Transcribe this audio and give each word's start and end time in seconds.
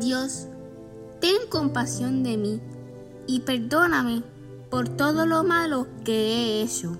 Dios, 0.00 0.46
ten 1.20 1.36
compasión 1.48 2.22
de 2.22 2.36
mí 2.36 2.60
y 3.26 3.40
perdóname 3.40 4.22
por 4.70 4.88
todo 4.88 5.26
lo 5.26 5.42
malo 5.42 5.86
que 6.04 6.12
he 6.12 6.62
hecho. 6.62 6.98